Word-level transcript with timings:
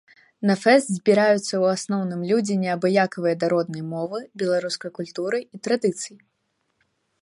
На 0.49 0.53
фэст 0.61 0.87
збіраюцца 0.93 1.41
ў 1.41 1.65
асноўным 1.75 2.21
людзі 2.31 2.57
неабыякавыя 2.63 3.35
да 3.45 3.53
роднай 3.55 3.83
мовы, 3.93 4.17
беларускай 4.45 4.91
культуры 5.01 5.37
і 5.55 5.67
традыцый. 5.69 6.15